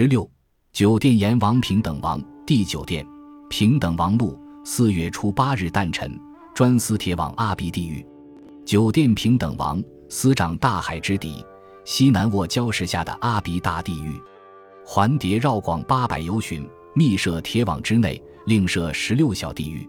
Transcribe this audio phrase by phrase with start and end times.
[0.00, 0.30] 十六，
[0.72, 3.04] 酒店阎王平等王第九殿
[3.50, 6.16] 平等王禄四月初八日诞辰，
[6.54, 8.06] 专司铁往阿鼻地狱。
[8.64, 11.44] 酒店平等王司掌大海之底，
[11.84, 14.14] 西南卧礁石下的阿鼻大地狱。
[14.86, 19.84] 环叠绕广八百由旬，密设铁网之内，另设十六小地狱：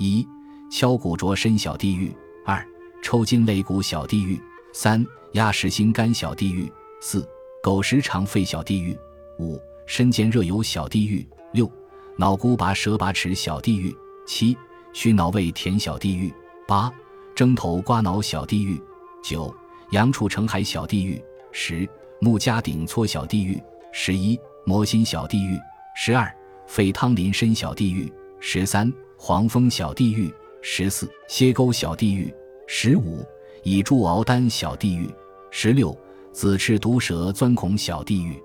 [0.00, 0.26] 一、
[0.72, 2.12] 敲鼓啄身小地狱；
[2.44, 2.66] 二、
[3.00, 4.40] 抽筋肋骨小地狱；
[4.72, 6.68] 三、压实心肝小地狱；
[7.00, 7.24] 四、
[7.62, 8.92] 狗食肠肺小地狱；
[9.38, 11.70] 五、身煎热油小地狱；六、
[12.16, 13.92] 脑骨拔舌拔齿小地狱；
[14.26, 14.56] 七、
[14.92, 16.32] 虚脑胃甜小地狱；
[16.66, 16.92] 八。
[17.34, 18.82] 蒸头刮脑小地狱，
[19.22, 19.54] 九
[19.90, 21.22] 阳处成海小地狱，
[21.52, 21.86] 十
[22.18, 23.62] 木家顶搓小地狱，
[23.92, 25.58] 十一魔心小地狱，
[25.94, 26.34] 十二
[26.66, 32.34] 沸汤淋身小地狱，十三黄蜂小地狱，十四蝎钩小地狱，
[32.66, 33.22] 十五
[33.62, 35.06] 以柱熬丹小地狱，
[35.50, 35.94] 十六
[36.32, 38.42] 子翅毒蛇钻孔小地狱，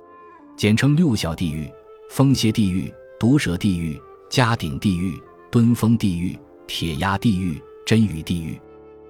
[0.55, 1.71] 简称六小地狱：
[2.09, 8.59] 风邪地狱、毒蛇地狱、家顶地狱、蹲风地狱、铁压地狱、真雨地狱。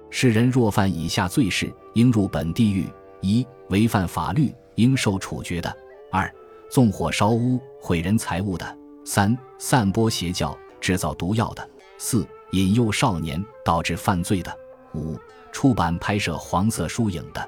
[0.08, 2.86] 世人若犯以下罪事，应入本地狱：
[3.20, 5.70] 一、违反法律，应受处决的；
[6.10, 6.32] 二、
[6.70, 8.66] 纵火烧屋，毁人财物的；
[9.04, 11.62] 三、散播邪教，制造毒药的；
[11.98, 14.50] 四、引诱少年，导致犯罪的；
[14.94, 15.18] 五、
[15.50, 17.46] 出版拍摄黄色书影的。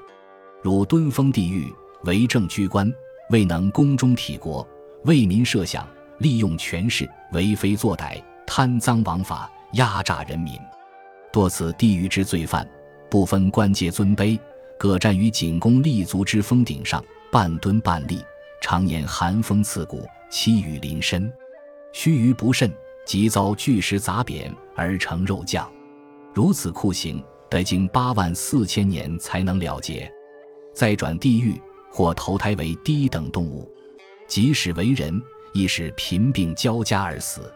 [0.61, 2.91] 如敦封地狱，为政居官，
[3.31, 4.67] 未能宫中体国，
[5.05, 5.87] 为民设想，
[6.19, 10.53] 利用权势，为非作歹，贪赃枉法，压榨人民。
[11.33, 12.67] 多此地狱之罪犯，
[13.09, 14.39] 不分官阶尊卑，
[14.77, 18.23] 各站于景公立足之峰顶上，半蹲半立，
[18.61, 21.31] 常年寒风刺骨，凄雨淋身。
[21.91, 22.71] 须臾不慎，
[23.07, 25.67] 即遭巨石砸扁而成肉酱。
[26.33, 30.11] 如此酷刑，得经八万四千年才能了结。
[30.73, 31.59] 再转地狱，
[31.95, 33.71] 或投胎为低等动物，
[34.27, 35.17] 即使为人，
[35.53, 37.49] 亦是贫病交加而死。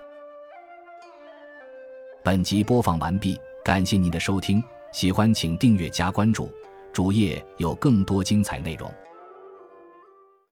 [2.23, 3.37] 本集播放完毕。
[3.65, 4.63] 感谢您的收听，
[4.94, 6.49] 喜欢请订阅加关注，
[6.94, 8.89] 主页有更多精彩内容。